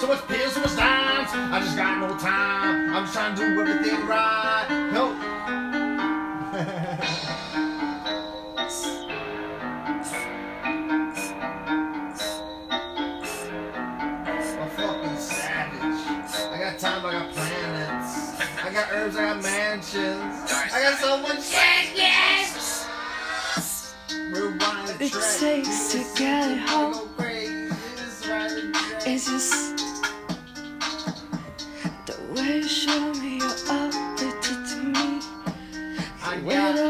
So 0.00 0.06
much 0.06 0.26
pills, 0.28 0.54
so 0.54 0.60
much 0.60 0.76
dimes. 0.76 1.28
I 1.30 1.60
just 1.60 1.76
got 1.76 1.98
no 2.00 2.16
time. 2.16 2.94
I'm 2.94 3.04
just 3.04 3.12
trying 3.12 3.34
to 3.36 3.42
do 3.42 3.60
everything 3.60 4.06
right. 4.06 4.64
Help. 4.92 5.14
I'm 14.58 14.70
fucking 14.70 15.18
savage. 15.18 16.00
I 16.50 16.58
got 16.58 16.78
time, 16.78 17.04
I 17.04 17.12
got 17.12 17.32
planets. 17.32 18.40
I 18.64 18.72
got 18.72 18.90
herbs, 18.92 19.16
I 19.16 19.22
got 19.22 19.42
mansions. 19.42 20.50
I 20.50 20.82
got 20.82 20.98
so 20.98 21.20
much 21.20 21.52
yes. 21.52 22.88
It 24.98 25.12
takes 25.38 25.92
to 25.92 25.98
get 26.18 26.50
it 26.52 26.58
home. 26.60 26.92
Go 26.92 27.06
crazy. 27.18 27.68
Just 27.96 28.26
ride 28.26 28.50
the 28.50 28.72
track. 28.72 29.06
It's 29.06 29.26
just 29.26 29.69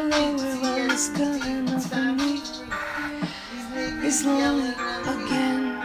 Lower 0.01 0.57
one 0.63 0.91
is 0.91 1.11
coming 1.11 1.69
up 1.69 1.83
for 1.83 2.13
me. 2.15 2.41
It's 4.07 4.25
lonely 4.25 4.71
again. 5.05 5.77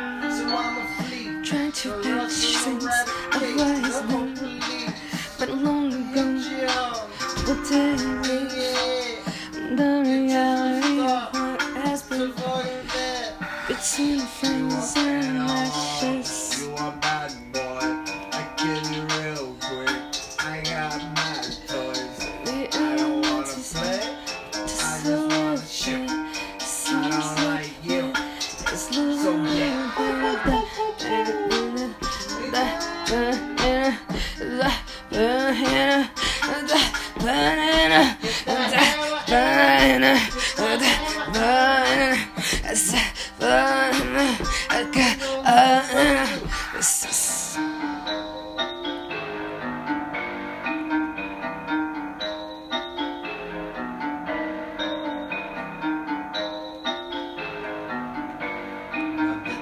Trying 1.44 1.72
to 1.74 2.02
catch 2.02 2.32
things 2.64 2.86
of 2.86 3.42
what 3.58 3.76
is 3.84 4.02
known, 4.10 4.34
but 5.38 5.50
long 5.50 5.92
ago, 5.94 6.26
what 7.46 7.60
did 7.68 9.15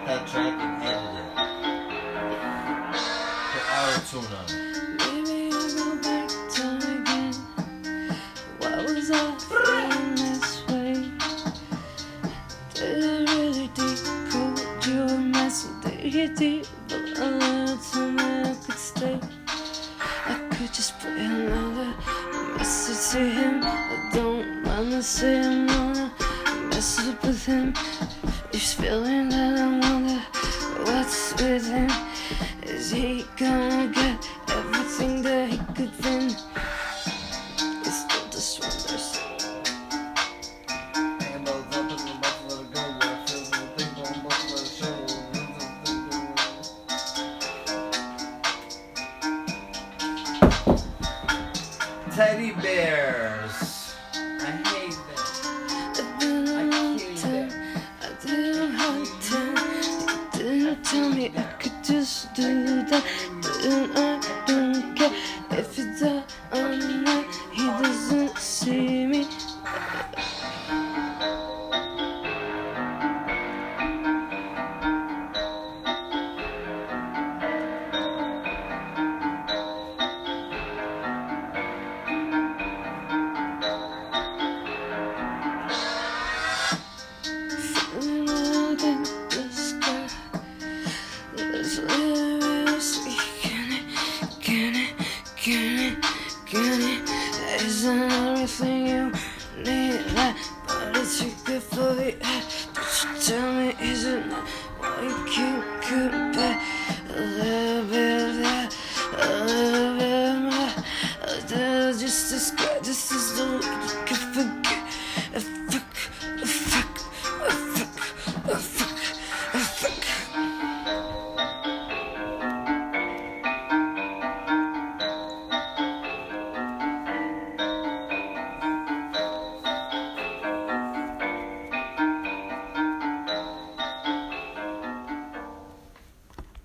that 0.06 0.28
track 0.28 0.60
and 0.60 0.84
edit 0.84 1.16
it. 1.20 1.36
Put 3.52 3.64
auto-tune 3.72 4.32
on 4.38 4.46
it. 4.70 4.73
Deep? 16.36 16.66
But 16.88 17.18
a 17.20 17.26
little 17.26 17.78
time 17.78 18.20
I 18.20 18.56
could 18.66 18.78
stay. 18.78 19.20
I 20.26 20.36
could 20.52 20.74
just 20.74 21.00
put 21.00 21.12
another 21.12 21.94
message 22.58 23.12
to 23.14 23.30
him. 23.30 23.64
I 23.64 24.10
don't 24.14 24.64
wanna 24.66 25.02
say 25.02 25.42
I'm 25.42 25.68
gonna 25.68 26.12
mess 26.70 27.08
up 27.08 27.24
with 27.24 27.46
him. 27.46 27.74
He's 28.52 28.74
feeling 28.74 29.30
that 29.30 29.60
I 29.60 29.68
wonder 29.80 30.22
what's 30.86 31.34
with 31.42 31.68
him. 31.68 31.92
Is 32.64 32.92
he 32.92 33.26
gonna 33.38 33.92
get 33.94 34.13
Teddy 52.16 52.52
bears. 52.52 53.96
I 54.14 54.52
hate 54.70 54.98
them. 55.10 56.48
I 56.48 56.70
time. 56.70 56.98
them. 57.16 57.50
I 58.04 58.10
didn't 58.24 58.72
have 58.76 59.22
time. 59.24 59.58
You 60.36 60.44
didn't 60.44 60.84
tell 60.84 61.10
me 61.10 61.32
I 61.36 61.42
could 61.58 61.84
just 61.84 62.32
do 62.36 62.84
that. 62.84 63.04
Didn't 63.42 63.98
I 63.98 64.44
don't 64.46 64.96
care 64.96 65.10
は。 100.24 100.63